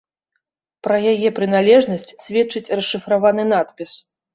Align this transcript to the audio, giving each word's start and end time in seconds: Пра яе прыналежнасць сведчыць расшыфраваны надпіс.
Пра 0.87 0.97
яе 1.11 1.29
прыналежнасць 1.41 2.15
сведчыць 2.27 2.67
расшыфраваны 2.83 3.51
надпіс. 3.57 3.91